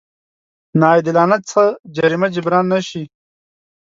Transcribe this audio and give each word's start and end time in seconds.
ناعادلانه 0.79 1.37
څه 1.49 1.63
جريمه 1.95 2.27
جبران 2.35 2.65
نه 2.73 2.79
شي. 2.87 3.03